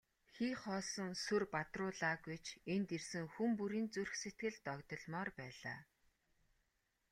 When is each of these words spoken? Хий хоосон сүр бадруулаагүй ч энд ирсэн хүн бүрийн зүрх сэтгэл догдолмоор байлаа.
Хий 0.33 0.53
хоосон 0.61 1.11
сүр 1.23 1.43
бадруулаагүй 1.53 2.37
ч 2.45 2.47
энд 2.73 2.89
ирсэн 2.97 3.25
хүн 3.33 3.51
бүрийн 3.59 3.87
зүрх 3.93 4.13
сэтгэл 4.21 4.57
догдолмоор 4.67 5.29
байлаа. 5.39 5.79